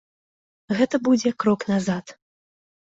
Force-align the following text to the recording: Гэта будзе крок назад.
Гэта 0.79 0.95
будзе 1.11 1.35
крок 1.45 1.61
назад. 1.75 2.17